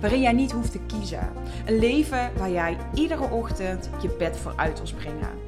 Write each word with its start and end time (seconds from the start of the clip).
waarin 0.00 0.20
jij 0.20 0.32
niet 0.32 0.52
hoeft 0.52 0.72
te 0.72 0.80
kiezen. 0.86 1.32
Een 1.66 1.78
leven 1.78 2.36
waar 2.36 2.50
jij 2.50 2.76
iedere 2.94 3.30
ochtend 3.30 3.90
je 4.02 4.08
bed 4.08 4.36
voor 4.36 4.52
uit 4.56 4.76
wil 4.76 4.86
springen. 4.86 5.38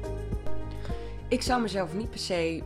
Ik 1.27 1.41
zou 1.41 1.61
mezelf 1.61 1.93
niet 1.93 2.09
per 2.09 2.19
se 2.19 2.63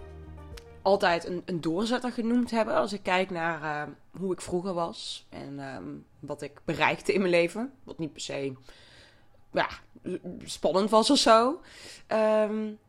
altijd 0.81 1.25
een, 1.25 1.41
een 1.45 1.61
doorzetter 1.61 2.11
genoemd 2.11 2.51
hebben 2.51 2.75
als 2.75 2.93
ik 2.93 3.03
kijk 3.03 3.29
naar 3.29 3.61
uh, 3.61 3.93
hoe 4.19 4.33
ik 4.33 4.41
vroeger 4.41 4.73
was 4.73 5.25
en 5.29 5.59
um, 5.59 6.05
wat 6.19 6.41
ik 6.41 6.61
bereikte 6.65 7.13
in 7.13 7.19
mijn 7.19 7.31
leven. 7.31 7.73
Wat 7.83 7.97
niet 7.97 8.11
per 8.11 8.21
se 8.21 8.53
ja, 9.51 9.67
spannend 10.43 10.89
was 10.89 11.09
of 11.09 11.17
zo. 11.17 11.61
Um, 12.07 12.79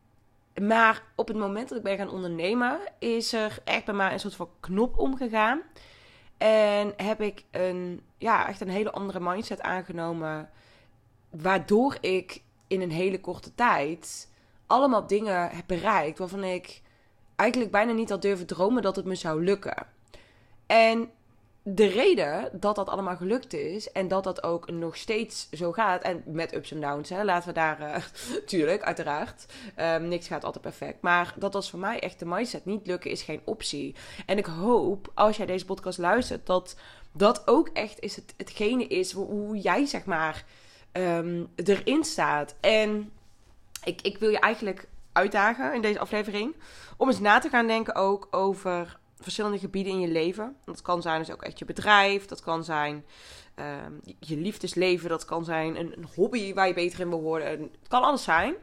maar 0.61 1.03
op 1.15 1.27
het 1.27 1.37
moment 1.37 1.69
dat 1.69 1.77
ik 1.77 1.83
ben 1.83 1.97
gaan 1.97 2.09
ondernemen, 2.09 2.79
is 2.99 3.33
er 3.33 3.59
echt 3.63 3.85
bij 3.85 3.93
mij 3.93 4.13
een 4.13 4.19
soort 4.19 4.35
van 4.35 4.49
knop 4.59 4.97
omgegaan. 4.97 5.61
En 6.37 6.93
heb 6.97 7.21
ik 7.21 7.43
een, 7.51 8.01
ja, 8.17 8.47
echt 8.47 8.61
een 8.61 8.69
hele 8.69 8.91
andere 8.91 9.19
mindset 9.19 9.61
aangenomen. 9.61 10.49
Waardoor 11.29 11.97
ik 12.01 12.41
in 12.67 12.81
een 12.81 12.91
hele 12.91 13.19
korte 13.19 13.55
tijd 13.55 14.29
allemaal 14.67 15.07
dingen 15.07 15.49
heb 15.49 15.63
bereikt 15.67 16.19
waarvan 16.19 16.43
ik 16.43 16.81
eigenlijk 17.35 17.71
bijna 17.71 17.91
niet 17.91 18.09
had 18.09 18.21
durven 18.21 18.47
dromen 18.47 18.81
dat 18.81 18.95
het 18.95 19.05
me 19.05 19.15
zou 19.15 19.43
lukken. 19.43 19.87
En 20.65 21.09
de 21.69 21.87
reden 21.87 22.49
dat 22.51 22.75
dat 22.75 22.89
allemaal 22.89 23.15
gelukt 23.15 23.53
is 23.53 23.91
en 23.91 24.07
dat 24.07 24.23
dat 24.23 24.43
ook 24.43 24.71
nog 24.71 24.97
steeds 24.97 25.49
zo 25.51 25.71
gaat, 25.71 26.01
en 26.01 26.23
met 26.25 26.55
ups 26.55 26.71
en 26.71 26.81
downs, 26.81 27.09
hè, 27.09 27.23
laten 27.23 27.47
we 27.47 27.53
daar, 27.53 27.79
uh, 28.53 28.73
uiteraard, 28.73 29.45
um, 29.79 30.07
niks 30.07 30.27
gaat 30.27 30.43
altijd 30.43 30.63
perfect, 30.63 31.01
maar 31.01 31.33
dat 31.35 31.53
was 31.53 31.69
voor 31.69 31.79
mij 31.79 31.99
echt 31.99 32.19
de 32.19 32.25
mindset. 32.25 32.65
Niet 32.65 32.87
lukken 32.87 33.11
is 33.11 33.21
geen 33.21 33.41
optie. 33.43 33.95
En 34.25 34.37
ik 34.37 34.45
hoop, 34.45 35.11
als 35.13 35.37
jij 35.37 35.45
deze 35.45 35.65
podcast 35.65 35.97
luistert, 35.97 36.45
dat 36.45 36.75
dat 37.11 37.47
ook 37.47 37.69
echt 37.73 37.99
is 37.99 38.15
het, 38.15 38.33
hetgene 38.37 38.87
is 38.87 39.11
hoe, 39.11 39.57
jij, 39.57 39.85
zeg 39.85 40.05
maar, 40.05 40.45
um, 40.93 41.47
erin 41.55 42.03
staat. 42.03 42.55
En 42.59 43.11
ik, 43.83 44.01
ik 44.01 44.17
wil 44.17 44.29
je 44.29 44.39
eigenlijk 44.39 44.87
uitdagen 45.11 45.73
in 45.73 45.81
deze 45.81 45.99
aflevering 45.99 46.55
om 46.97 47.07
eens 47.07 47.19
na 47.19 47.39
te 47.39 47.49
gaan 47.49 47.67
denken 47.67 47.95
ook 47.95 48.27
over 48.31 48.99
verschillende 49.19 49.59
gebieden 49.59 49.93
in 49.93 49.99
je 49.99 50.07
leven. 50.07 50.55
Dat 50.65 50.81
kan 50.81 51.01
zijn 51.01 51.19
dus 51.19 51.31
ook 51.31 51.43
echt 51.43 51.59
je 51.59 51.65
bedrijf, 51.65 52.25
dat 52.25 52.41
kan 52.41 52.63
zijn 52.63 53.05
ehm, 53.55 53.91
je 54.19 54.37
liefdesleven, 54.37 55.09
dat 55.09 55.25
kan 55.25 55.45
zijn 55.45 55.79
een, 55.79 56.05
hobby 56.15 56.53
waar 56.53 56.67
je 56.67 56.73
beter 56.73 56.99
in 56.99 57.09
wil 57.09 57.21
worden. 57.21 57.47
Het 57.47 57.87
kan 57.87 58.03
alles 58.03 58.23
zijn. 58.23 58.55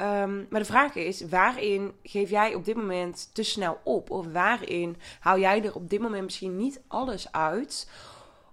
Um, 0.00 0.46
maar 0.50 0.60
de 0.60 0.66
vraag 0.66 0.94
is, 0.94 1.28
waarin 1.28 1.92
geef 2.02 2.30
jij 2.30 2.54
op 2.54 2.64
dit 2.64 2.76
moment 2.76 3.30
te 3.32 3.42
snel 3.42 3.80
op? 3.84 4.10
Of 4.10 4.26
waarin 4.32 4.96
hou 5.20 5.40
jij 5.40 5.64
er 5.64 5.74
op 5.74 5.90
dit 5.90 6.00
moment 6.00 6.24
misschien 6.24 6.56
niet 6.56 6.80
alles 6.86 7.32
uit? 7.32 7.88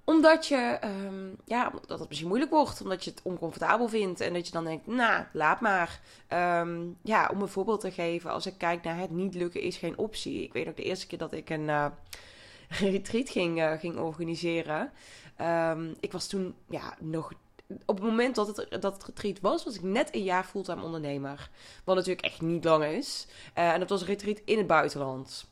Omdat 0.07 0.47
je, 0.47 0.79
um, 1.05 1.37
ja, 1.45 1.71
dat 1.85 1.99
het 1.99 2.07
misschien 2.07 2.27
moeilijk 2.29 2.51
wordt. 2.51 2.81
Omdat 2.81 3.03
je 3.03 3.09
het 3.09 3.21
oncomfortabel 3.23 3.87
vindt. 3.87 4.19
En 4.19 4.33
dat 4.33 4.45
je 4.45 4.51
dan 4.51 4.63
denkt, 4.63 4.87
nou, 4.87 5.23
laat 5.31 5.61
maar. 5.61 5.99
Um, 6.33 6.97
ja, 7.03 7.29
om 7.33 7.41
een 7.41 7.47
voorbeeld 7.47 7.79
te 7.79 7.91
geven. 7.91 8.31
Als 8.31 8.45
ik 8.45 8.53
kijk 8.57 8.83
naar 8.83 8.97
het 8.97 9.11
niet 9.11 9.35
lukken 9.35 9.61
is 9.61 9.77
geen 9.77 9.97
optie. 9.97 10.43
Ik 10.43 10.53
weet 10.53 10.67
ook 10.67 10.75
de 10.75 10.83
eerste 10.83 11.07
keer 11.07 11.17
dat 11.17 11.33
ik 11.33 11.49
een 11.49 11.67
uh, 11.77 11.85
retreat 12.67 13.29
ging, 13.29 13.57
uh, 13.57 13.71
ging 13.71 13.97
organiseren. 13.97 14.91
Um, 15.41 15.95
ik 15.99 16.11
was 16.11 16.27
toen, 16.27 16.55
ja, 16.69 16.95
nog... 16.99 17.33
Op 17.85 17.95
het 17.95 18.05
moment 18.05 18.35
dat 18.35 18.47
het, 18.47 18.81
dat 18.81 18.93
het 18.93 19.03
retreat 19.05 19.39
was, 19.39 19.63
was 19.63 19.75
ik 19.75 19.81
net 19.81 20.15
een 20.15 20.23
jaar 20.23 20.43
fulltime 20.43 20.83
ondernemer. 20.83 21.49
Wat 21.83 21.95
natuurlijk 21.95 22.25
echt 22.25 22.41
niet 22.41 22.63
lang 22.63 22.83
is. 22.83 23.27
Uh, 23.57 23.73
en 23.73 23.79
dat 23.79 23.89
was 23.89 24.01
een 24.01 24.07
retreat 24.07 24.41
in 24.45 24.57
het 24.57 24.67
buitenland. 24.67 25.47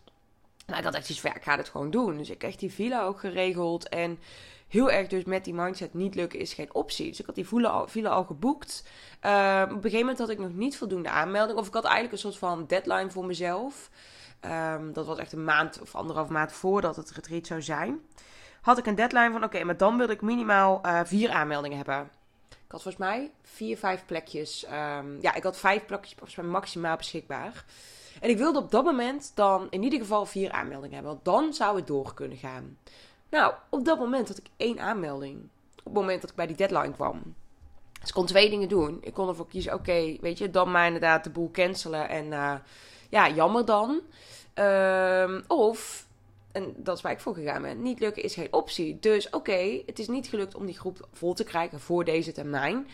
Nou, 0.66 0.80
ik 0.80 0.86
had 0.86 0.94
echt 0.94 1.10
iets 1.10 1.22
van, 1.22 1.36
ik 1.36 1.44
ga 1.44 1.58
het 1.58 1.70
gewoon 1.70 1.92
doen. 1.92 2.18
Dus 2.18 2.30
ik 2.30 2.42
heb 2.42 2.50
echt 2.50 2.60
die 2.60 2.74
villa 2.74 3.04
ook 3.04 3.20
geregeld. 3.20 3.90
En 3.90 4.20
heel 4.68 4.92
erg 4.92 5.08
dus 5.08 5.24
met 5.24 5.44
die 5.44 5.54
mindset, 5.54 5.94
niet 5.94 6.16
lukken 6.16 6.40
is 6.40 6.54
geen 6.54 6.74
optie. 6.74 7.10
Dus 7.10 7.20
ik 7.20 7.26
had 7.26 7.36
die 7.36 7.48
villa 7.48 7.70
al, 7.70 7.88
villa 7.88 8.10
al 8.10 8.24
geboekt. 8.24 8.84
Uh, 9.26 9.62
op 9.64 9.70
een 9.70 9.76
gegeven 9.76 10.00
moment 10.00 10.18
had 10.18 10.30
ik 10.30 10.40
nog 10.40 10.54
niet 10.54 10.78
voldoende 10.78 11.10
aanmelding. 11.10 11.60
Of 11.60 11.68
ik 11.68 11.74
had 11.74 11.84
eigenlijk 11.84 12.14
een 12.14 12.20
soort 12.20 12.38
van 12.38 12.66
deadline 12.68 13.12
voor 13.12 13.26
mezelf. 13.26 13.90
Um, 14.46 14.94
dat 14.94 15.06
was 15.06 15.18
echt 15.18 15.32
een 15.32 15.44
maand 15.44 15.82
of 15.82 15.96
anderhalf 15.96 16.30
maand 16.30 16.52
voordat 16.52 16.96
het 16.96 17.12
retreat 17.12 17.48
zou 17.48 17.62
zijn. 17.62 18.00
Had 18.62 18.78
ik 18.78 18.86
een 18.86 18.96
deadline 18.96 19.32
van, 19.32 19.44
oké, 19.44 19.64
maar 19.64 19.78
dan 19.78 19.98
wil 19.98 20.10
ik 20.10 20.22
minimaal 20.22 20.82
uh, 20.86 21.00
vier 21.04 21.30
aanmeldingen 21.30 21.78
hebben. 21.78 22.10
Ik 22.50 22.72
had 22.72 22.82
volgens 22.82 22.98
mij 22.98 23.32
vier, 23.44 23.78
vijf 23.78 24.06
plekjes. 24.06 24.66
Um, 24.66 25.22
ja, 25.22 25.34
ik 25.34 25.44
had 25.44 25.58
vijf 25.58 25.86
plekjes 25.86 26.14
volgens 26.14 26.36
mij 26.36 26.46
maximaal 26.46 26.98
beschikbaar. 26.98 27.66
En 28.26 28.32
ik 28.32 28.38
wilde 28.38 28.60
op 28.60 28.72
dat 28.72 28.84
moment 28.84 29.32
dan 29.36 29.68
in 29.70 29.84
ieder 29.84 30.00
geval 30.00 30.26
vier 30.26 30.52
aanmeldingen 30.52 30.94
hebben. 30.94 31.12
Want 31.12 31.26
dan 31.26 31.54
zou 31.54 31.76
het 31.76 31.88
door 31.88 32.14
kunnen 32.14 32.38
gaan. 32.38 32.78
Nou, 33.30 33.54
op 33.70 33.86
dat 33.86 34.00
moment 34.00 34.28
had 34.28 34.38
ik 34.38 34.46
één 34.58 34.80
aanmelding. 34.80 35.50
Op 35.78 35.84
het 35.84 35.94
moment 35.94 36.22
dat 36.22 36.30
ik 36.30 36.36
bij 36.36 36.48
die 36.48 36.56
deadline 36.56 36.92
kwam. 36.92 37.22
Dus 38.00 38.10
ik 38.10 38.14
kon 38.14 38.26
twee 38.26 38.50
dingen 38.50 38.70
doen. 38.70 38.98
Ik 39.02 39.14
kon 39.14 39.28
ervoor 39.28 39.48
kiezen, 39.48 39.74
oké, 39.74 40.18
weet 40.22 40.38
je, 40.38 40.50
dan 40.50 40.72
maar 40.72 40.86
inderdaad 40.86 41.24
de 41.24 41.30
boel 41.30 41.52
cancelen. 41.52 42.10
En 42.10 42.26
uh, 42.26 42.54
ja, 43.10 43.30
jammer 43.30 43.66
dan. 43.66 44.02
Uh, 44.56 45.40
of, 45.48 46.08
en 46.52 46.74
dat 46.78 46.98
is 46.98 47.04
waar 47.04 47.12
ik 47.12 47.20
voor 47.20 47.36
gegaan 47.36 47.62
ben, 47.62 47.82
niet 47.82 48.00
lukken 48.00 48.24
is 48.24 48.34
geen 48.34 48.54
optie. 48.54 49.00
Dus 49.00 49.30
oké, 49.30 49.82
het 49.86 50.00
is 50.00 50.08
niet 50.08 50.28
gelukt 50.28 50.56
om 50.56 50.66
die 50.66 50.80
groep 50.80 51.08
vol 51.14 51.34
te 51.34 51.44
krijgen 51.44 51.80
voor 51.80 52.06
deze 52.06 52.32
termijn. 52.32 52.88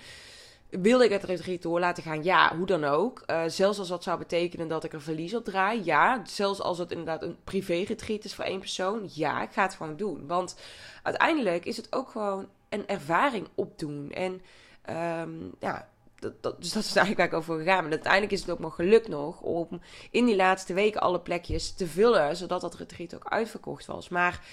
Wilde 0.72 1.04
ik 1.04 1.12
het 1.12 1.24
retreat 1.24 1.62
door 1.62 1.80
laten 1.80 2.04
gaan? 2.04 2.24
Ja, 2.24 2.56
hoe 2.58 2.66
dan 2.66 2.84
ook. 2.84 3.24
Uh, 3.28 3.44
zelfs 3.48 3.80
als 3.80 3.88
dat 3.88 4.04
zou 4.04 4.18
betekenen 4.18 4.68
dat 4.68 4.84
ik 4.84 4.94
er 4.94 5.02
verlies 5.02 5.36
op 5.36 5.46
draai? 5.46 5.82
Ja. 5.84 6.22
Zelfs 6.26 6.62
als 6.62 6.78
het 6.78 6.92
inderdaad 6.92 7.22
een 7.22 7.38
privé-retreat 7.44 8.24
is 8.24 8.36
voor 8.36 8.46
één 8.46 8.60
persoon? 8.60 9.10
Ja, 9.14 9.42
ik 9.42 9.52
ga 9.52 9.62
het 9.62 9.74
gewoon 9.74 9.96
doen. 9.96 10.28
Want 10.28 10.56
uiteindelijk 11.04 11.66
is 11.66 11.78
het 11.78 11.94
ook 11.94 12.10
gewoon 12.10 12.48
een 12.70 12.88
ervaring 12.88 13.48
opdoen. 13.56 14.12
En 14.12 14.42
um, 14.90 15.52
ja, 15.60 15.88
dat, 16.20 16.44
dat, 16.44 16.62
dus 16.62 16.72
dat 16.72 16.84
is 16.84 16.96
eigenlijk 16.96 17.18
waar 17.18 17.40
ik 17.40 17.46
over 17.46 17.58
gegaan. 17.58 17.84
Maar 17.84 17.92
uiteindelijk 17.92 18.32
is 18.32 18.42
het 18.42 18.50
ook 18.50 18.60
nog 18.60 18.76
gelukt 18.76 19.08
nog 19.08 19.42
om 19.42 19.82
in 20.12 20.26
die 20.26 20.36
laatste 20.36 20.74
weken 20.74 21.02
alle 21.02 21.20
plekjes 21.20 21.74
te 21.74 21.88
vullen, 21.88 22.36
zodat 22.36 22.62
dat 22.62 22.76
retreat 22.76 23.16
ook 23.16 23.26
uitverkocht 23.28 23.86
was. 23.86 24.10
Maar 24.10 24.46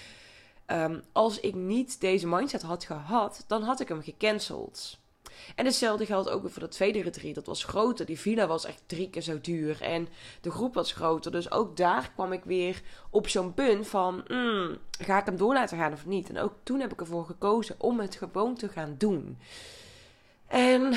um, 0.67 1.03
als 1.11 1.39
ik 1.39 1.55
niet 1.55 2.01
deze 2.01 2.27
mindset 2.27 2.61
had 2.61 2.85
gehad, 2.85 3.43
dan 3.47 3.63
had 3.63 3.79
ik 3.79 3.87
hem 3.87 4.01
gecanceld. 4.01 4.98
En 5.55 5.65
hetzelfde 5.65 6.05
geldt 6.05 6.29
ook 6.29 6.49
voor 6.49 6.61
dat 6.61 6.71
tweede 6.71 7.01
retreat. 7.01 7.35
Dat 7.35 7.45
was 7.45 7.63
groter. 7.63 8.05
Die 8.05 8.19
villa 8.19 8.47
was 8.47 8.65
echt 8.65 8.81
drie 8.85 9.09
keer 9.09 9.21
zo 9.21 9.41
duur. 9.41 9.81
En 9.81 10.07
de 10.41 10.51
groep 10.51 10.73
was 10.73 10.91
groter. 10.91 11.31
Dus 11.31 11.51
ook 11.51 11.77
daar 11.77 12.11
kwam 12.13 12.33
ik 12.33 12.43
weer 12.43 12.81
op 13.09 13.27
zo'n 13.27 13.53
punt 13.53 13.87
van... 13.87 14.23
Mm, 14.27 14.77
ga 14.99 15.19
ik 15.19 15.25
hem 15.25 15.37
door 15.37 15.53
laten 15.53 15.77
gaan 15.77 15.93
of 15.93 16.05
niet? 16.05 16.29
En 16.29 16.39
ook 16.39 16.53
toen 16.63 16.79
heb 16.79 16.91
ik 16.91 16.99
ervoor 16.99 17.25
gekozen 17.25 17.75
om 17.77 17.99
het 17.99 18.15
gewoon 18.15 18.55
te 18.55 18.69
gaan 18.69 18.95
doen. 18.97 19.37
En 20.47 20.93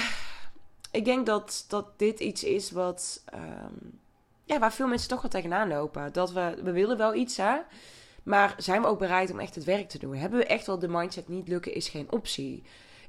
ik 0.91 1.05
denk 1.05 1.27
dat, 1.27 1.65
dat 1.69 1.99
dit 1.99 2.21
iets 2.21 2.45
is 2.45 2.71
wat... 2.71 3.25
Um, 3.35 4.01
ja, 4.45 4.59
waar 4.59 4.73
veel 4.73 4.87
mensen 4.87 5.09
toch 5.09 5.23
wel 5.23 5.31
tegenaan 5.31 5.69
lopen. 5.69 6.13
Dat 6.13 6.33
we, 6.33 6.55
we 6.63 6.73
willen 6.73 6.97
wel 6.97 7.15
iets, 7.15 7.37
hè... 7.37 7.57
Maar 8.23 8.55
zijn 8.57 8.81
we 8.83 8.87
ook 8.87 8.99
bereid 8.99 9.31
om 9.31 9.39
echt 9.39 9.55
het 9.55 9.65
werk 9.65 9.89
te 9.89 9.99
doen? 9.99 10.15
Hebben 10.15 10.39
we 10.39 10.47
echt 10.47 10.67
wel 10.67 10.79
de 10.79 10.89
mindset 10.89 11.29
niet 11.29 11.49
lukken 11.49 11.75
is 11.75 11.89
geen 11.89 12.13
optie? 12.13 12.63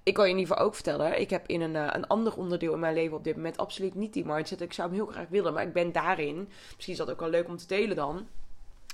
Ik 0.03 0.13
kan 0.13 0.25
je 0.25 0.31
in 0.31 0.37
ieder 0.37 0.53
geval 0.53 0.67
ook 0.67 0.75
vertellen, 0.75 1.19
ik 1.19 1.29
heb 1.29 1.47
in 1.47 1.61
een, 1.61 1.75
uh, 1.75 1.87
een 1.91 2.07
ander 2.07 2.37
onderdeel 2.37 2.73
in 2.73 2.79
mijn 2.79 2.93
leven 2.93 3.17
op 3.17 3.23
dit 3.23 3.35
moment 3.35 3.57
absoluut 3.57 3.95
niet 3.95 4.13
die 4.13 4.25
mindset. 4.25 4.61
Ik 4.61 4.73
zou 4.73 4.87
hem 4.87 4.97
heel 4.97 5.07
graag 5.07 5.27
willen, 5.29 5.53
maar 5.53 5.63
ik 5.63 5.73
ben 5.73 5.91
daarin. 5.91 6.49
Misschien 6.73 6.93
is 6.93 6.99
dat 6.99 7.11
ook 7.11 7.19
wel 7.19 7.29
leuk 7.29 7.47
om 7.47 7.57
te 7.57 7.67
delen 7.67 7.95
dan. 7.95 8.27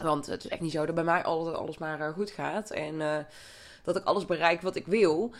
Want 0.01 0.25
het 0.25 0.43
is 0.43 0.49
echt 0.49 0.61
niet 0.61 0.71
zo 0.71 0.85
dat 0.85 0.95
bij 0.95 1.03
mij 1.03 1.23
altijd 1.23 1.55
alles 1.55 1.77
maar 1.77 1.99
uh, 1.99 2.09
goed 2.13 2.31
gaat. 2.31 2.71
En 2.71 2.93
uh, 2.93 3.17
dat 3.83 3.95
ik 3.95 4.03
alles 4.03 4.25
bereik 4.25 4.61
wat 4.61 4.75
ik 4.75 4.85
wil. 4.85 5.31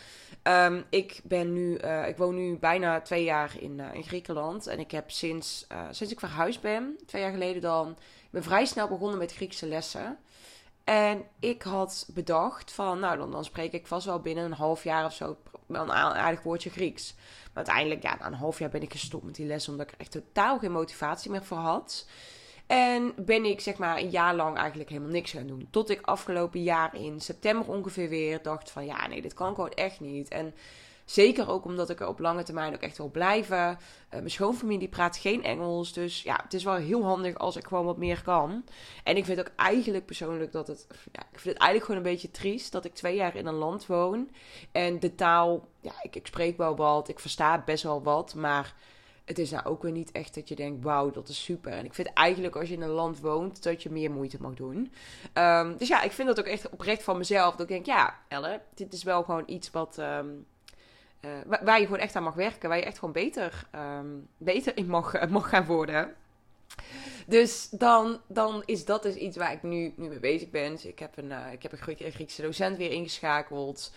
Ehm, 0.42 0.82
ik 0.88 1.20
ben 1.24 1.52
nu, 1.52 1.74
ik 2.06 2.16
woon 2.16 2.34
nu 2.34 2.58
bijna 2.58 3.00
twee 3.00 3.24
jaar 3.24 3.52
in, 3.58 3.80
Griekenland. 3.94 4.66
En 4.66 4.78
ik 4.78 4.90
heb 4.90 5.10
sinds, 5.10 5.66
sinds 5.90 6.12
ik 6.12 6.18
verhuisd 6.18 6.60
ben, 6.60 6.98
twee 7.06 7.22
jaar 7.22 7.32
geleden 7.32 7.62
dan, 7.62 7.90
ik 7.90 8.30
ben 8.30 8.42
vrij 8.42 8.64
snel 8.64 8.88
begonnen 8.88 9.18
met 9.18 9.32
Griekse 9.32 9.66
lessen. 9.66 10.18
En 10.90 11.24
ik 11.38 11.62
had 11.62 12.08
bedacht 12.14 12.72
van, 12.72 12.98
nou 12.98 13.30
dan, 13.30 13.44
spreek 13.44 13.72
ik 13.72 13.86
vast 13.86 14.06
wel 14.06 14.20
binnen 14.20 14.44
een 14.44 14.52
half 14.52 14.84
jaar 14.84 15.04
of 15.04 15.12
zo 15.14 15.36
een 15.68 15.92
aardig 15.92 16.42
woordje 16.42 16.70
Grieks. 16.70 17.14
Maar 17.16 17.54
uiteindelijk, 17.54 18.02
ja, 18.02 18.16
na 18.18 18.26
een 18.26 18.32
half 18.32 18.58
jaar 18.58 18.68
ben 18.68 18.82
ik 18.82 18.92
gestopt 18.92 19.24
met 19.24 19.34
die 19.34 19.46
les, 19.46 19.68
omdat 19.68 19.86
ik 19.86 19.92
er 19.92 20.00
echt 20.00 20.10
totaal 20.10 20.58
geen 20.58 20.72
motivatie 20.72 21.30
meer 21.30 21.44
voor 21.44 21.56
had. 21.56 22.06
En 22.66 23.12
ben 23.16 23.44
ik 23.44 23.60
zeg 23.60 23.78
maar 23.78 23.98
een 23.98 24.10
jaar 24.10 24.34
lang 24.34 24.56
eigenlijk 24.56 24.88
helemaal 24.88 25.10
niks 25.10 25.30
gaan 25.30 25.46
doen. 25.46 25.68
Tot 25.70 25.90
ik 25.90 26.06
afgelopen 26.06 26.62
jaar 26.62 26.94
in 26.94 27.20
september 27.20 27.68
ongeveer 27.68 28.08
weer 28.08 28.42
dacht 28.42 28.70
van 28.70 28.86
ja, 28.86 29.06
nee, 29.06 29.22
dit 29.22 29.34
kan 29.34 29.54
gewoon 29.54 29.72
echt 29.72 30.00
niet. 30.00 30.28
En 30.28 30.54
zeker 31.10 31.48
ook 31.48 31.64
omdat 31.64 31.90
ik 31.90 32.00
er 32.00 32.08
op 32.08 32.18
lange 32.18 32.42
termijn 32.42 32.74
ook 32.74 32.80
echt 32.80 32.96
wil 32.96 33.10
blijven. 33.10 33.56
Uh, 33.56 33.76
mijn 34.10 34.30
schoonfamilie 34.30 34.88
praat 34.88 35.16
geen 35.16 35.44
Engels. 35.44 35.92
Dus 35.92 36.22
ja, 36.22 36.40
het 36.42 36.54
is 36.54 36.64
wel 36.64 36.74
heel 36.74 37.04
handig 37.04 37.38
als 37.38 37.56
ik 37.56 37.66
gewoon 37.66 37.84
wat 37.84 37.96
meer 37.96 38.22
kan. 38.22 38.64
En 39.04 39.16
ik 39.16 39.24
vind 39.24 39.40
ook 39.40 39.50
eigenlijk 39.56 40.06
persoonlijk 40.06 40.52
dat 40.52 40.66
het. 40.66 40.86
Ja, 41.12 41.20
ik 41.20 41.38
vind 41.38 41.54
het 41.54 41.62
eigenlijk 41.62 41.84
gewoon 41.84 41.96
een 41.96 42.12
beetje 42.12 42.30
triest 42.30 42.72
dat 42.72 42.84
ik 42.84 42.94
twee 42.94 43.16
jaar 43.16 43.36
in 43.36 43.46
een 43.46 43.54
land 43.54 43.86
woon. 43.86 44.30
En 44.72 45.00
de 45.00 45.14
taal. 45.14 45.68
Ja, 45.80 45.92
ik, 46.02 46.26
spreek 46.26 46.56
wel 46.56 46.76
wat. 46.76 47.08
Ik 47.08 47.20
versta 47.20 47.62
best 47.64 47.82
wel 47.82 48.02
wat. 48.02 48.34
Maar 48.34 48.74
het 49.24 49.38
is 49.38 49.50
nou 49.50 49.64
ook 49.64 49.82
weer 49.82 49.92
niet 49.92 50.12
echt 50.12 50.34
dat 50.34 50.48
je 50.48 50.54
denkt, 50.54 50.84
wauw, 50.84 51.10
dat 51.10 51.28
is 51.28 51.44
super. 51.44 51.72
En 51.72 51.84
ik 51.84 51.94
vind 51.94 52.12
eigenlijk 52.12 52.56
als 52.56 52.68
je 52.68 52.74
in 52.74 52.82
een 52.82 52.88
land 52.88 53.20
woont, 53.20 53.62
dat 53.62 53.82
je 53.82 53.90
meer 53.90 54.10
moeite 54.10 54.36
mag 54.40 54.54
doen. 54.54 54.92
Um, 55.34 55.76
dus 55.76 55.88
ja, 55.88 56.02
ik 56.02 56.12
vind 56.12 56.28
dat 56.28 56.38
ook 56.38 56.46
echt 56.46 56.70
oprecht 56.70 57.02
van 57.02 57.18
mezelf. 57.18 57.50
Dat 57.50 57.60
ik 57.60 57.68
denk, 57.68 57.86
ja, 57.86 58.18
Elle, 58.28 58.60
dit 58.74 58.92
is 58.92 59.02
wel 59.02 59.22
gewoon 59.22 59.42
iets 59.46 59.70
wat... 59.70 59.98
Um, 59.98 60.46
uh, 61.20 61.30
waar 61.62 61.78
je 61.78 61.84
gewoon 61.84 62.00
echt 62.00 62.16
aan 62.16 62.22
mag 62.22 62.34
werken. 62.34 62.68
Waar 62.68 62.78
je 62.78 62.84
echt 62.84 62.98
gewoon 62.98 63.14
beter, 63.14 63.66
um, 63.74 64.28
beter 64.36 64.76
in 64.76 64.86
mag, 64.86 65.28
mag 65.28 65.48
gaan 65.48 65.66
worden. 65.66 66.14
Dus 67.26 67.68
dan, 67.70 68.20
dan 68.26 68.62
is 68.64 68.84
dat 68.84 69.02
dus 69.02 69.14
iets 69.14 69.36
waar 69.36 69.52
ik 69.52 69.62
nu, 69.62 69.92
nu 69.96 70.08
mee 70.08 70.20
bezig 70.20 70.50
ben. 70.50 70.70
Dus 70.70 70.84
ik 70.84 70.98
heb 70.98 71.16
een, 71.16 71.30
uh, 71.30 71.52
ik 71.52 71.62
heb 71.62 71.72
een 71.72 72.12
Griekse 72.12 72.42
docent 72.42 72.76
weer 72.76 72.90
ingeschakeld. 72.90 73.92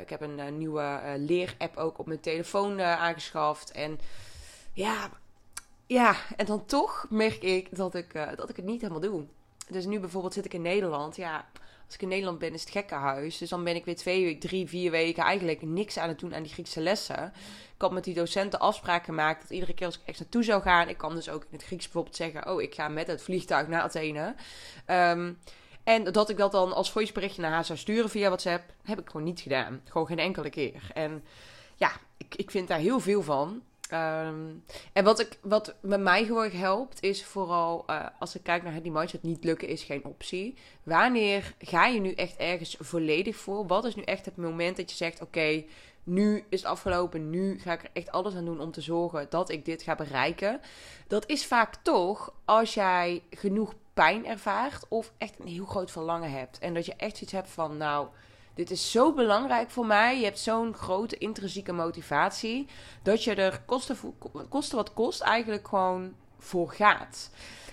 Ik 0.00 0.10
heb 0.10 0.20
een 0.20 0.58
nieuwe 0.58 1.00
leerapp 1.16 1.76
ook 1.76 1.98
op 1.98 2.06
mijn 2.06 2.20
telefoon 2.20 2.80
aangeschaft. 2.80 3.70
En 3.70 3.98
ja, 4.72 5.10
ja, 5.86 6.16
en 6.36 6.46
dan 6.46 6.64
toch 6.64 7.06
merk 7.10 7.42
ik 7.42 7.76
dat 7.76 7.94
ik, 7.94 8.36
dat 8.36 8.48
ik 8.48 8.56
het 8.56 8.64
niet 8.64 8.80
helemaal 8.80 9.02
doe. 9.02 9.24
Dus 9.68 9.84
nu 9.84 10.00
bijvoorbeeld 10.00 10.34
zit 10.34 10.44
ik 10.44 10.54
in 10.54 10.62
Nederland. 10.62 11.16
Ja, 11.16 11.46
als 11.86 11.94
ik 11.94 12.02
in 12.02 12.08
Nederland 12.08 12.38
ben 12.38 12.54
is 12.54 12.60
het 12.60 12.70
gekkenhuis. 12.70 13.38
Dus 13.38 13.48
dan 13.48 13.64
ben 13.64 13.74
ik 13.74 13.84
weer 13.84 13.96
twee, 13.96 14.38
drie, 14.38 14.68
vier 14.68 14.90
weken 14.90 15.22
eigenlijk 15.22 15.62
niks 15.62 15.98
aan 15.98 16.08
het 16.08 16.18
doen 16.18 16.34
aan 16.34 16.42
die 16.42 16.52
Griekse 16.52 16.80
lessen. 16.80 17.32
Ik 17.74 17.80
had 17.80 17.92
met 17.92 18.04
die 18.04 18.14
docenten 18.14 18.60
afspraken 18.60 19.04
gemaakt 19.04 19.42
dat 19.42 19.50
iedere 19.50 19.74
keer 19.74 19.86
als 19.86 19.94
ik 19.94 20.02
echt 20.04 20.18
naartoe 20.18 20.42
zou 20.42 20.62
gaan... 20.62 20.88
Ik 20.88 20.96
kan 20.96 21.14
dus 21.14 21.28
ook 21.28 21.42
in 21.42 21.48
het 21.50 21.64
Grieks 21.64 21.84
bijvoorbeeld 21.84 22.16
zeggen... 22.16 22.48
Oh, 22.48 22.62
ik 22.62 22.74
ga 22.74 22.88
met 22.88 23.06
het 23.06 23.22
vliegtuig 23.22 23.68
naar 23.68 23.82
Athene. 23.82 24.34
Um, 24.86 25.38
en 25.84 26.12
dat 26.12 26.28
ik 26.30 26.36
dat 26.36 26.52
dan 26.52 26.72
als 26.72 26.90
voiceberichtje 26.90 27.42
naar 27.42 27.50
haar 27.50 27.64
zou 27.64 27.78
sturen 27.78 28.10
via 28.10 28.26
WhatsApp... 28.26 28.72
heb 28.82 29.00
ik 29.00 29.06
gewoon 29.06 29.26
niet 29.26 29.40
gedaan. 29.40 29.80
Gewoon 29.84 30.06
geen 30.06 30.18
enkele 30.18 30.50
keer. 30.50 30.90
En 30.94 31.24
ja, 31.76 31.92
ik, 32.16 32.34
ik 32.34 32.50
vind 32.50 32.68
daar 32.68 32.78
heel 32.78 33.00
veel 33.00 33.22
van... 33.22 33.62
Um, 33.94 34.64
en 34.92 35.04
wat, 35.04 35.20
ik, 35.20 35.38
wat 35.42 35.74
met 35.80 36.00
mij 36.00 36.24
gewoon 36.24 36.50
helpt, 36.50 37.02
is 37.02 37.24
vooral 37.24 37.84
uh, 37.90 38.06
als 38.18 38.34
ik 38.34 38.42
kijk 38.42 38.62
naar 38.62 38.82
die 38.82 38.92
mindset, 38.92 39.22
niet 39.22 39.44
lukken 39.44 39.68
is 39.68 39.82
geen 39.82 40.04
optie. 40.04 40.54
Wanneer 40.82 41.54
ga 41.58 41.86
je 41.86 42.00
nu 42.00 42.12
echt 42.12 42.36
ergens 42.36 42.76
volledig 42.80 43.36
voor? 43.36 43.66
Wat 43.66 43.84
is 43.84 43.94
nu 43.94 44.02
echt 44.02 44.24
het 44.24 44.36
moment 44.36 44.76
dat 44.76 44.90
je 44.90 44.96
zegt: 44.96 45.20
Oké, 45.20 45.64
nu 46.02 46.44
is 46.48 46.60
het 46.60 46.70
afgelopen, 46.70 47.30
nu 47.30 47.58
ga 47.58 47.72
ik 47.72 47.82
er 47.82 47.90
echt 47.92 48.10
alles 48.10 48.34
aan 48.34 48.44
doen 48.44 48.60
om 48.60 48.70
te 48.70 48.80
zorgen 48.80 49.26
dat 49.30 49.50
ik 49.50 49.64
dit 49.64 49.82
ga 49.82 49.94
bereiken? 49.94 50.60
Dat 51.06 51.28
is 51.28 51.46
vaak 51.46 51.74
toch 51.74 52.34
als 52.44 52.74
jij 52.74 53.22
genoeg 53.30 53.74
pijn 53.94 54.26
ervaart 54.26 54.88
of 54.88 55.12
echt 55.18 55.38
een 55.38 55.48
heel 55.48 55.66
groot 55.66 55.90
verlangen 55.90 56.30
hebt. 56.30 56.58
En 56.58 56.74
dat 56.74 56.86
je 56.86 56.94
echt 56.96 57.20
iets 57.20 57.32
hebt 57.32 57.50
van: 57.50 57.76
Nou 57.76 58.08
dit 58.54 58.70
is 58.70 58.90
zo 58.90 59.12
belangrijk 59.12 59.70
voor 59.70 59.86
mij. 59.86 60.18
Je 60.18 60.24
hebt 60.24 60.38
zo'n 60.38 60.74
grote 60.74 61.18
intrinsieke 61.18 61.72
motivatie. 61.72 62.66
Dat 63.02 63.24
je 63.24 63.34
er 63.34 63.62
kosten, 63.66 64.76
wat 64.76 64.92
kost 64.92 65.20
eigenlijk 65.20 65.68
gewoon 65.68 66.14
voor 66.38 66.70
gaat. 66.70 67.30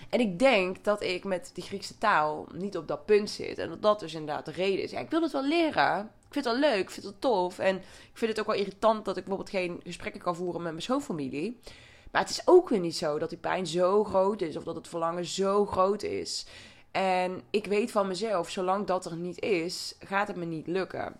En 0.10 0.20
ik 0.20 0.40
denk 0.40 0.84
dat 0.84 1.04
ik 1.04 1.24
met 1.24 1.52
die 1.54 1.64
Griekse 1.64 1.98
taal 1.98 2.48
niet 2.54 2.78
op 2.78 2.88
dat 2.88 3.06
punt 3.06 3.30
zit. 3.30 3.58
En 3.58 3.70
dat 3.70 3.82
dat 3.82 4.00
dus 4.00 4.14
inderdaad 4.14 4.46
de 4.46 4.52
reden 4.52 4.84
is. 4.84 4.92
Ja, 4.92 5.00
ik 5.00 5.10
wil 5.10 5.22
het 5.22 5.32
wel 5.32 5.48
leren. 5.48 6.00
Ik 6.00 6.34
vind 6.34 6.46
het 6.46 6.60
wel 6.60 6.70
leuk. 6.70 6.82
Ik 6.82 6.90
vind 6.90 7.06
het 7.06 7.22
tof. 7.22 7.60
En 7.60 7.76
ik 7.78 7.84
vind 8.14 8.32
het 8.32 8.40
ook 8.40 8.46
wel 8.46 8.56
irritant 8.56 9.06
dat 9.06 9.18
ik 9.18 9.26
bijvoorbeeld 9.26 9.56
geen 9.56 9.80
gesprekken 9.84 10.22
kan 10.22 10.36
voeren 10.36 10.62
met 10.62 10.72
mijn 10.72 10.84
schoonfamilie. 10.84 11.60
Maar 12.12 12.22
het 12.22 12.30
is 12.30 12.42
ook 12.46 12.70
weer 12.70 12.80
niet 12.80 12.96
zo 12.96 13.20
dat 13.20 13.30
die 13.30 13.38
pijn 13.38 13.68
zo 13.68 14.04
groot 14.04 14.42
is. 14.42 14.58
Of 14.58 14.64
dat 14.64 14.76
het 14.76 14.88
verlangen 14.88 15.26
zo 15.26 15.66
groot 15.66 16.04
is. 16.04 16.46
En 16.92 17.42
ik 17.50 17.66
weet 17.66 17.92
van 17.92 18.08
mezelf, 18.08 18.50
zolang 18.50 18.88
dat 18.88 19.06
er 19.06 19.16
niet 19.16 19.42
is, 19.42 19.96
gaat 20.00 20.28
het 20.28 20.38
me 20.38 20.46
niet 20.46 20.68
lukken. 20.68 21.16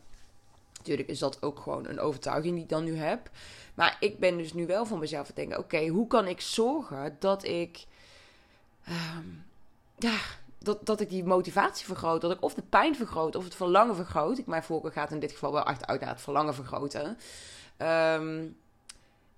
Natuurlijk 0.78 1.10
is 1.10 1.20
dat 1.20 1.42
ook 1.42 1.60
gewoon 1.60 1.88
een 1.88 2.00
overtuiging 2.00 2.54
die 2.54 2.64
ik 2.64 2.70
dan 2.70 2.84
nu 2.84 2.98
heb. 2.98 3.30
Maar 3.74 3.98
ik 4.00 4.20
ben 4.20 4.38
dus 4.38 4.54
nu 4.54 4.66
wel 4.66 4.86
van 4.86 5.00
mezelf 5.00 5.28
te 5.28 5.34
denken: 5.34 5.58
oké, 5.58 5.88
hoe 5.88 6.08
kan 6.08 6.28
ik 6.28 6.42
zorgen 6.42 7.16
dat 7.20 7.44
ik. 7.44 7.86
Ja, 9.98 10.18
dat, 10.58 10.86
dat 10.86 11.00
ik 11.00 11.10
die 11.10 11.24
motivatie 11.24 11.86
vergroot. 11.86 12.22
Dat 12.22 12.32
ik 12.32 12.44
of 12.44 12.54
de 12.54 12.62
pijn 12.62 12.96
vergroot 12.96 13.36
of 13.36 13.44
het 13.44 13.56
verlangen 13.56 13.96
vergroot. 13.96 14.38
Ik, 14.38 14.46
mijn 14.46 14.64
voorkeur 14.64 14.92
gaat 14.92 15.12
in 15.12 15.20
dit 15.20 15.32
geval 15.32 15.52
wel 15.52 15.66
echt 15.66 15.84
het 15.86 16.22
verlangen 16.22 16.54
vergroten. 16.54 17.18
Um, 17.78 18.58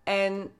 en 0.03 0.51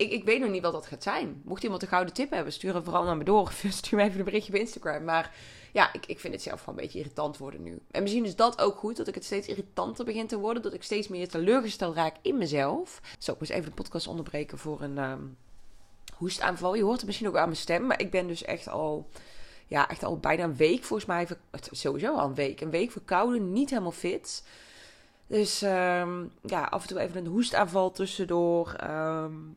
ik, 0.00 0.10
ik 0.10 0.24
weet 0.24 0.40
nog 0.40 0.50
niet 0.50 0.62
wat 0.62 0.72
dat 0.72 0.86
gaat 0.86 1.02
zijn. 1.02 1.42
Mocht 1.44 1.62
iemand 1.62 1.82
een 1.82 1.88
gouden 1.88 2.14
tip 2.14 2.30
hebben, 2.30 2.52
stuur 2.52 2.74
hem 2.74 2.84
vooral 2.84 3.04
naar 3.04 3.16
me 3.16 3.24
door. 3.24 3.52
Stuur 3.68 3.98
me 3.98 4.04
even 4.04 4.18
een 4.18 4.24
berichtje 4.24 4.52
op 4.52 4.58
Instagram. 4.58 5.04
Maar 5.04 5.34
ja, 5.72 5.92
ik, 5.92 6.06
ik 6.06 6.20
vind 6.20 6.32
het 6.32 6.42
zelf 6.42 6.60
gewoon 6.60 6.74
een 6.74 6.84
beetje 6.84 6.98
irritant 6.98 7.38
worden 7.38 7.62
nu. 7.62 7.78
En 7.90 8.02
misschien 8.02 8.24
is 8.24 8.36
dat 8.36 8.60
ook 8.60 8.76
goed, 8.76 8.96
dat 8.96 9.08
ik 9.08 9.14
het 9.14 9.24
steeds 9.24 9.48
irritanter 9.48 10.04
begin 10.04 10.26
te 10.26 10.38
worden. 10.38 10.62
Dat 10.62 10.74
ik 10.74 10.82
steeds 10.82 11.08
meer 11.08 11.28
teleurgesteld 11.28 11.94
raak 11.94 12.16
in 12.22 12.38
mezelf. 12.38 13.00
Zo, 13.18 13.32
ik 13.32 13.38
moest 13.38 13.50
even 13.50 13.64
de 13.64 13.74
podcast 13.74 14.06
onderbreken 14.06 14.58
voor 14.58 14.80
een 14.80 14.98
um, 14.98 15.36
hoestaanval. 16.14 16.74
Je 16.74 16.82
hoort 16.82 16.96
het 16.96 17.06
misschien 17.06 17.28
ook 17.28 17.36
aan 17.36 17.44
mijn 17.44 17.56
stem. 17.56 17.86
Maar 17.86 18.00
ik 18.00 18.10
ben 18.10 18.26
dus 18.26 18.44
echt 18.44 18.68
al, 18.68 19.08
ja, 19.66 19.88
echt 19.88 20.04
al 20.04 20.18
bijna 20.18 20.44
een 20.44 20.56
week 20.56 20.84
volgens 20.84 21.08
mij. 21.08 21.28
Sowieso 21.70 22.16
al 22.16 22.28
een 22.28 22.34
week. 22.34 22.60
Een 22.60 22.70
week 22.70 22.90
verkouden, 22.90 23.52
niet 23.52 23.70
helemaal 23.70 23.92
fit. 23.92 24.44
Dus 25.26 25.62
um, 25.62 26.32
ja, 26.42 26.64
af 26.64 26.82
en 26.82 26.88
toe 26.88 26.98
even 26.98 27.16
een 27.16 27.30
hoestaanval 27.30 27.90
tussendoor. 27.90 28.76
Um, 28.90 29.56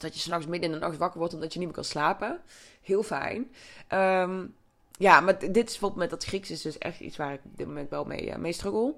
dat 0.00 0.14
je 0.14 0.20
s'nachts 0.20 0.46
midden 0.46 0.70
in 0.70 0.78
de 0.78 0.86
nacht 0.86 0.96
wakker 0.96 1.18
wordt 1.18 1.34
omdat 1.34 1.52
je 1.52 1.58
niet 1.58 1.68
meer 1.68 1.76
kan 1.76 1.84
slapen. 1.84 2.40
Heel 2.82 3.02
fijn. 3.02 3.50
Um, 3.92 4.54
ja, 4.98 5.20
maar 5.20 5.38
dit 5.38 5.56
is 5.56 5.64
bijvoorbeeld 5.64 6.00
met 6.00 6.10
dat 6.10 6.24
Grieks 6.24 6.50
is 6.50 6.62
dus 6.62 6.78
echt 6.78 7.00
iets 7.00 7.16
waar 7.16 7.32
ik 7.32 7.40
op 7.44 7.56
dit 7.56 7.66
moment 7.66 7.90
wel 7.90 8.04
mee, 8.04 8.26
uh, 8.26 8.36
mee 8.36 8.52
struggle. 8.52 8.94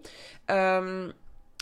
Um, 0.47 1.13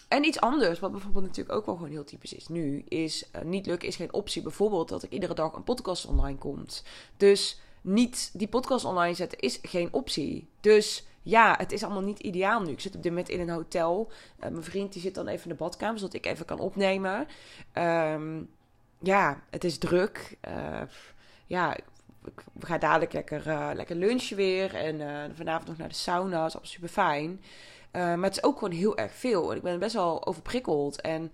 en 0.08 0.24
iets 0.24 0.40
anders, 0.40 0.78
wat 0.78 0.92
bijvoorbeeld 0.92 1.24
natuurlijk 1.24 1.56
ook 1.56 1.66
wel 1.66 1.74
gewoon 1.74 1.90
heel 1.90 2.04
typisch 2.04 2.34
is 2.34 2.48
nu, 2.48 2.84
is 2.88 3.28
uh, 3.36 3.42
niet 3.42 3.66
lukken 3.66 3.88
is 3.88 3.96
geen 3.96 4.12
optie. 4.12 4.42
Bijvoorbeeld 4.42 4.88
dat 4.88 5.02
ik 5.02 5.10
iedere 5.10 5.34
dag 5.34 5.52
een 5.52 5.64
podcast 5.64 6.06
online 6.06 6.38
komt. 6.38 6.84
Dus 7.16 7.60
niet 7.80 8.30
die 8.32 8.48
podcast 8.48 8.84
online 8.84 9.14
zetten 9.14 9.38
is 9.38 9.58
geen 9.62 9.88
optie. 9.92 10.48
Dus 10.60 11.06
ja, 11.22 11.54
het 11.58 11.72
is 11.72 11.82
allemaal 11.82 12.02
niet 12.02 12.18
ideaal 12.18 12.62
nu. 12.62 12.70
Ik 12.70 12.80
zit 12.80 12.94
op 12.94 13.02
dit 13.02 13.12
moment 13.12 13.28
in 13.28 13.40
een 13.40 13.48
hotel. 13.48 14.10
Uh, 14.10 14.48
mijn 14.50 14.64
vriend 14.64 14.92
die 14.92 15.02
zit 15.02 15.14
dan 15.14 15.28
even 15.28 15.42
in 15.42 15.56
de 15.56 15.64
badkamer, 15.64 15.98
zodat 15.98 16.14
ik 16.14 16.26
even 16.26 16.46
kan 16.46 16.58
opnemen. 16.58 17.26
Um, 17.74 18.50
ja, 18.98 19.42
het 19.50 19.64
is 19.64 19.78
druk. 19.78 20.36
Uh, 20.48 20.80
ja, 21.46 21.76
we 22.52 22.66
gaan 22.66 22.80
dadelijk 22.80 23.12
lekker, 23.12 23.46
uh, 23.46 23.70
lekker 23.74 23.96
lunchen 23.96 24.36
weer. 24.36 24.74
En 24.74 25.00
uh, 25.00 25.22
vanavond 25.34 25.68
nog 25.68 25.76
naar 25.76 25.88
de 25.88 25.94
sauna. 25.94 26.40
Dat 26.40 26.48
is 26.48 26.56
absoluut 26.56 26.70
super 26.70 26.88
fijn. 26.88 27.40
maar 27.92 28.22
het 28.22 28.36
is 28.36 28.42
ook 28.42 28.58
gewoon 28.58 28.74
heel 28.74 28.96
erg 28.96 29.12
veel. 29.12 29.50
En 29.50 29.56
ik 29.56 29.62
ben 29.62 29.78
best 29.78 29.94
wel 29.94 30.26
overprikkeld. 30.26 31.00
En 31.00 31.32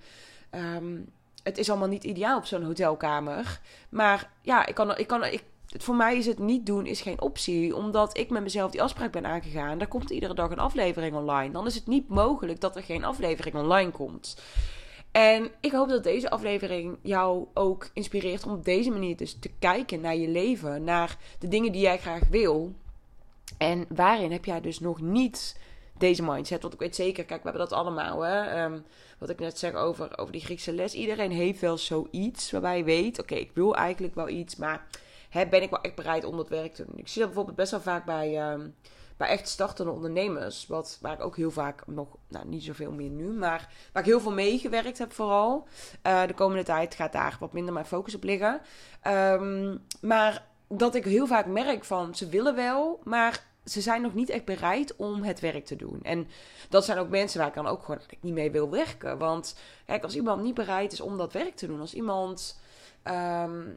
um, 0.50 1.12
het 1.42 1.58
is 1.58 1.70
allemaal 1.70 1.88
niet 1.88 2.04
ideaal 2.04 2.38
op 2.38 2.44
zo'n 2.44 2.62
hotelkamer. 2.62 3.60
Maar 3.88 4.30
ja, 4.42 4.66
ik 4.66 4.74
kan, 4.74 4.98
ik 4.98 5.06
kan, 5.06 5.24
ik, 5.24 5.44
voor 5.66 5.94
mij 5.94 6.16
is 6.16 6.26
het 6.26 6.38
niet 6.38 6.66
doen 6.66 6.86
is 6.86 7.00
geen 7.00 7.20
optie. 7.20 7.76
Omdat 7.76 8.18
ik 8.18 8.30
met 8.30 8.42
mezelf 8.42 8.70
die 8.70 8.82
afspraak 8.82 9.12
ben 9.12 9.26
aangegaan. 9.26 9.78
Daar 9.78 9.88
komt 9.88 10.10
iedere 10.10 10.34
dag 10.34 10.50
een 10.50 10.58
aflevering 10.58 11.16
online. 11.16 11.52
Dan 11.52 11.66
is 11.66 11.74
het 11.74 11.86
niet 11.86 12.08
mogelijk 12.08 12.60
dat 12.60 12.76
er 12.76 12.82
geen 12.82 13.04
aflevering 13.04 13.56
online 13.56 13.90
komt. 13.90 14.36
En 15.14 15.50
ik 15.60 15.72
hoop 15.72 15.88
dat 15.88 16.02
deze 16.02 16.30
aflevering 16.30 16.98
jou 17.02 17.46
ook 17.52 17.90
inspireert 17.92 18.44
om 18.44 18.52
op 18.52 18.64
deze 18.64 18.90
manier 18.90 19.16
dus 19.16 19.38
te 19.38 19.50
kijken 19.58 20.00
naar 20.00 20.16
je 20.16 20.28
leven, 20.28 20.84
naar 20.84 21.16
de 21.38 21.48
dingen 21.48 21.72
die 21.72 21.80
jij 21.80 21.98
graag 21.98 22.28
wil. 22.30 22.72
En 23.58 23.84
waarin 23.88 24.32
heb 24.32 24.44
jij 24.44 24.60
dus 24.60 24.80
nog 24.80 25.00
niet 25.00 25.60
deze 25.98 26.22
mindset? 26.22 26.62
Want 26.62 26.74
ik 26.74 26.80
weet 26.80 26.94
zeker, 26.94 27.24
kijk, 27.24 27.42
we 27.42 27.48
hebben 27.48 27.68
dat 27.68 27.78
allemaal. 27.78 28.20
Hè? 28.20 28.64
Um, 28.64 28.84
wat 29.18 29.30
ik 29.30 29.38
net 29.38 29.58
zeg 29.58 29.74
over, 29.74 30.18
over 30.18 30.32
die 30.32 30.44
Griekse 30.44 30.72
les. 30.72 30.94
Iedereen 30.94 31.32
heeft 31.32 31.60
wel 31.60 31.78
zoiets 31.78 32.50
waarbij 32.50 32.76
je 32.76 32.84
weet: 32.84 33.20
oké, 33.20 33.34
ik 33.34 33.50
wil 33.54 33.76
eigenlijk 33.76 34.14
wel 34.14 34.28
iets, 34.28 34.56
maar 34.56 34.86
hè, 35.28 35.46
ben 35.46 35.62
ik 35.62 35.70
wel 35.70 35.80
echt 35.80 35.94
bereid 35.94 36.24
om 36.24 36.36
dat 36.36 36.48
werk 36.48 36.74
te 36.74 36.84
doen? 36.86 36.98
Ik 36.98 37.08
zie 37.08 37.18
dat 37.18 37.26
bijvoorbeeld 37.26 37.56
best 37.56 37.70
wel 37.70 37.80
vaak 37.80 38.04
bij. 38.04 38.52
Um, 38.52 38.74
bij 39.16 39.28
echt 39.28 39.48
startende 39.48 39.92
ondernemers, 39.92 40.66
wat, 40.66 40.98
waar 41.00 41.12
ik 41.12 41.20
ook 41.20 41.36
heel 41.36 41.50
vaak 41.50 41.86
nog, 41.86 42.08
nou 42.28 42.46
niet 42.46 42.62
zoveel 42.62 42.92
meer 42.92 43.10
nu, 43.10 43.32
maar 43.32 43.72
waar 43.92 44.02
ik 44.02 44.08
heel 44.08 44.20
veel 44.20 44.32
meegewerkt 44.32 44.98
heb 44.98 45.12
vooral. 45.12 45.66
Uh, 46.06 46.26
de 46.26 46.34
komende 46.34 46.64
tijd 46.64 46.94
gaat 46.94 47.12
daar 47.12 47.36
wat 47.40 47.52
minder 47.52 47.72
mijn 47.72 47.86
focus 47.86 48.14
op 48.14 48.24
liggen. 48.24 48.60
Um, 49.06 49.84
maar 50.00 50.46
dat 50.68 50.94
ik 50.94 51.04
heel 51.04 51.26
vaak 51.26 51.46
merk 51.46 51.84
van 51.84 52.14
ze 52.14 52.28
willen 52.28 52.54
wel, 52.54 53.00
maar 53.04 53.44
ze 53.64 53.80
zijn 53.80 54.02
nog 54.02 54.14
niet 54.14 54.28
echt 54.28 54.44
bereid 54.44 54.96
om 54.96 55.22
het 55.22 55.40
werk 55.40 55.64
te 55.64 55.76
doen. 55.76 55.98
En 56.02 56.28
dat 56.68 56.84
zijn 56.84 56.98
ook 56.98 57.08
mensen 57.08 57.38
waar 57.38 57.48
ik 57.48 57.54
dan 57.54 57.66
ook 57.66 57.84
gewoon 57.84 58.00
niet 58.20 58.34
mee 58.34 58.50
wil 58.50 58.70
werken. 58.70 59.18
Want 59.18 59.56
kijk, 59.86 60.02
als 60.02 60.16
iemand 60.16 60.42
niet 60.42 60.54
bereid 60.54 60.92
is 60.92 61.00
om 61.00 61.16
dat 61.16 61.32
werk 61.32 61.56
te 61.56 61.66
doen, 61.66 61.80
als 61.80 61.94
iemand 61.94 62.60
um, 63.04 63.76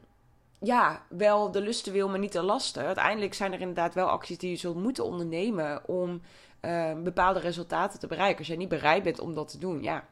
ja, 0.59 1.05
wel 1.09 1.51
de 1.51 1.61
lusten 1.61 1.93
wil, 1.93 2.09
maar 2.09 2.19
niet 2.19 2.31
de 2.31 2.43
lasten. 2.43 2.85
Uiteindelijk 2.85 3.33
zijn 3.33 3.53
er 3.53 3.59
inderdaad 3.59 3.93
wel 3.93 4.07
acties 4.07 4.37
die 4.37 4.49
je 4.49 4.55
zult 4.55 4.77
moeten 4.77 5.05
ondernemen 5.05 5.87
om 5.87 6.21
uh, 6.61 6.93
bepaalde 7.03 7.39
resultaten 7.39 7.99
te 7.99 8.07
bereiken. 8.07 8.37
Als 8.37 8.47
jij 8.47 8.57
niet 8.57 8.69
bereid 8.69 9.03
bent 9.03 9.19
om 9.19 9.33
dat 9.33 9.47
te 9.47 9.57
doen, 9.57 9.83
ja, 9.83 10.03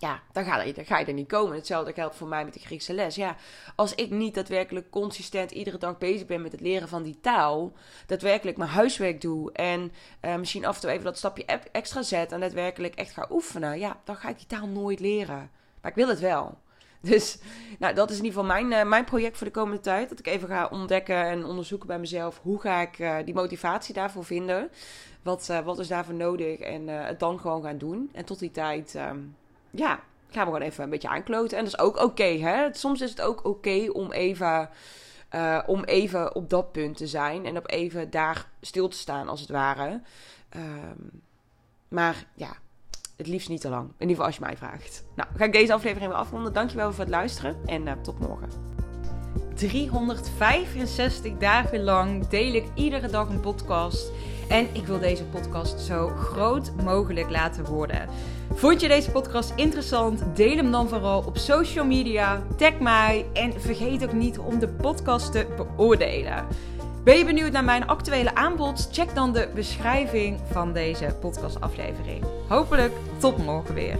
ja, 0.00 0.22
dan 0.32 0.44
ga, 0.44 0.62
je, 0.62 0.72
dan 0.72 0.84
ga 0.84 0.98
je 0.98 1.04
er 1.04 1.12
niet 1.12 1.28
komen. 1.28 1.56
Hetzelfde 1.56 1.92
geldt 1.92 2.16
voor 2.16 2.28
mij 2.28 2.44
met 2.44 2.54
de 2.54 2.60
Griekse 2.60 2.92
les. 2.92 3.14
Ja, 3.14 3.36
als 3.76 3.94
ik 3.94 4.10
niet 4.10 4.34
daadwerkelijk 4.34 4.90
consistent 4.90 5.50
iedere 5.50 5.78
dag 5.78 5.98
bezig 5.98 6.26
ben 6.26 6.42
met 6.42 6.52
het 6.52 6.60
leren 6.60 6.88
van 6.88 7.02
die 7.02 7.20
taal, 7.20 7.72
daadwerkelijk 8.06 8.56
mijn 8.56 8.70
huiswerk 8.70 9.20
doe 9.20 9.52
en 9.52 9.92
uh, 10.22 10.36
misschien 10.36 10.64
af 10.64 10.74
en 10.74 10.80
toe 10.80 10.90
even 10.90 11.04
dat 11.04 11.18
stapje 11.18 11.44
extra 11.72 12.02
zet 12.02 12.32
en 12.32 12.40
daadwerkelijk 12.40 12.94
echt 12.94 13.12
ga 13.12 13.26
oefenen, 13.30 13.78
ja, 13.78 14.00
dan 14.04 14.16
ga 14.16 14.28
ik 14.28 14.38
die 14.38 14.46
taal 14.46 14.66
nooit 14.66 15.00
leren. 15.00 15.50
Maar 15.80 15.90
ik 15.90 15.96
wil 15.96 16.08
het 16.08 16.20
wel. 16.20 16.58
Dus 17.10 17.38
nou, 17.78 17.94
dat 17.94 18.10
is 18.10 18.18
in 18.18 18.24
ieder 18.24 18.40
geval 18.40 18.56
mijn, 18.56 18.72
uh, 18.72 18.88
mijn 18.88 19.04
project 19.04 19.36
voor 19.36 19.46
de 19.46 19.52
komende 19.52 19.80
tijd. 19.80 20.08
Dat 20.08 20.18
ik 20.18 20.26
even 20.26 20.48
ga 20.48 20.68
ontdekken 20.70 21.24
en 21.24 21.44
onderzoeken 21.44 21.86
bij 21.86 21.98
mezelf. 21.98 22.40
Hoe 22.42 22.60
ga 22.60 22.80
ik 22.80 22.98
uh, 22.98 23.16
die 23.24 23.34
motivatie 23.34 23.94
daarvoor 23.94 24.24
vinden? 24.24 24.70
Wat, 25.22 25.48
uh, 25.50 25.58
wat 25.58 25.78
is 25.78 25.88
daarvoor 25.88 26.14
nodig? 26.14 26.58
En 26.58 26.88
het 26.88 27.20
dan 27.20 27.40
gewoon 27.40 27.62
gaan 27.62 27.78
doen. 27.78 28.10
En 28.12 28.24
tot 28.24 28.38
die 28.38 28.50
tijd, 28.50 28.94
um, 28.94 29.36
ja, 29.70 30.00
gaan 30.30 30.46
we 30.46 30.52
gewoon 30.52 30.60
even 30.60 30.84
een 30.84 30.90
beetje 30.90 31.08
aankloten. 31.08 31.58
En 31.58 31.64
dat 31.64 31.72
is 31.72 31.80
ook 31.80 31.96
oké, 32.02 32.24
hè? 32.24 32.68
Soms 32.72 33.00
is 33.00 33.10
het 33.10 33.20
ook 33.20 33.44
oké 33.44 33.90
om 33.92 34.12
even... 34.12 34.70
om 35.66 35.84
even 35.84 36.34
op 36.34 36.50
dat 36.50 36.72
punt 36.72 36.96
te 36.96 37.06
zijn 37.06 37.46
en 37.46 37.56
op 37.56 37.70
even 37.70 38.10
daar 38.10 38.48
stil 38.60 38.88
te 38.88 38.96
staan, 38.96 39.28
als 39.28 39.40
het 39.40 39.50
ware. 39.50 40.00
Um, 40.56 41.22
maar 41.88 42.26
ja, 42.34 42.56
het 43.20 43.28
liefst 43.28 43.48
niet 43.48 43.60
te 43.60 43.68
lang. 43.68 43.84
In 43.84 43.92
ieder 44.08 44.08
geval 44.08 44.26
als 44.26 44.36
je 44.36 44.40
mij 44.40 44.56
vraagt. 44.56 45.04
Nou, 45.14 45.28
ga 45.36 45.44
ik 45.44 45.52
deze 45.52 45.72
aflevering 45.72 46.10
weer 46.10 46.20
afronden. 46.20 46.52
Dankjewel 46.52 46.90
voor 46.92 47.00
het 47.00 47.12
luisteren 47.12 47.56
en 47.66 47.86
uh, 47.86 47.92
tot 48.02 48.18
morgen. 48.18 48.48
365 49.54 51.32
dagen 51.38 51.82
lang 51.82 52.26
deel 52.26 52.54
ik 52.54 52.64
iedere 52.74 53.08
dag 53.08 53.28
een 53.28 53.40
podcast. 53.40 54.10
En 54.48 54.66
ik 54.72 54.86
wil 54.86 54.98
deze 54.98 55.24
podcast 55.24 55.80
zo 55.80 56.08
groot 56.08 56.72
mogelijk 56.84 57.30
laten 57.30 57.64
worden. 57.64 58.08
Vond 58.54 58.80
je 58.80 58.88
deze 58.88 59.10
podcast 59.10 59.52
interessant? 59.56 60.22
Deel 60.34 60.56
hem 60.56 60.70
dan 60.70 60.88
vooral 60.88 61.22
op 61.26 61.38
social 61.38 61.84
media. 61.84 62.42
Tag 62.56 62.78
mij 62.78 63.26
en 63.32 63.60
vergeet 63.60 64.04
ook 64.04 64.12
niet 64.12 64.38
om 64.38 64.58
de 64.58 64.68
podcast 64.68 65.32
te 65.32 65.46
beoordelen. 65.56 66.46
Ben 67.10 67.18
je 67.18 67.24
benieuwd 67.24 67.52
naar 67.52 67.64
mijn 67.64 67.86
actuele 67.86 68.34
aanbod? 68.34 68.88
Check 68.92 69.14
dan 69.14 69.32
de 69.32 69.48
beschrijving 69.54 70.40
van 70.50 70.72
deze 70.72 71.16
podcastaflevering. 71.20 72.24
Hopelijk 72.48 72.92
tot 73.18 73.38
morgen 73.38 73.74
weer. 73.74 73.98